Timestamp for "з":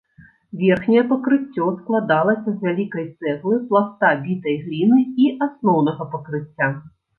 2.55-2.63